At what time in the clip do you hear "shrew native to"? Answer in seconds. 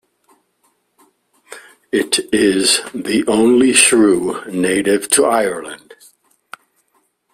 3.73-5.25